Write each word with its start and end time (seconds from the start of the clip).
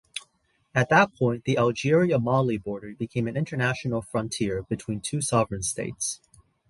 At 0.73 0.89
that 0.89 1.13
point 1.13 1.43
the 1.43 1.59
Algeria–Mali 1.59 2.57
border 2.57 2.95
became 2.95 3.27
an 3.27 3.37
international 3.37 4.01
frontier 4.01 4.63
between 4.63 4.99
two 4.99 5.21
sovereign 5.21 5.61
states. 5.61 6.19